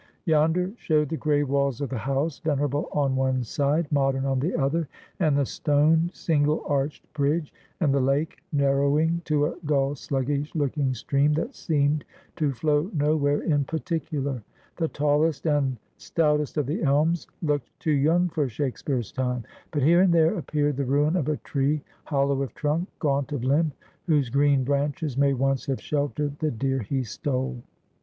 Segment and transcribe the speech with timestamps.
[0.25, 4.55] Yonder showed the gray walls of the house, venerable on one side, modern on the
[4.55, 4.87] other,
[5.19, 10.95] and the stone single arched bridge, and the lake, narrowing to a dull sluggish looking
[10.95, 12.03] stream that seemed
[12.35, 14.41] to flow nowhere in particular.
[14.77, 19.43] The tallest and stoutest of the elms looked too young for Shakespeare's time.
[19.69, 23.43] But here and there appeared the ruin of a tree, hollow of trunk, gaunt of
[23.43, 23.71] limb,
[24.07, 27.61] whose green branches may once have sheltered the deer he stole.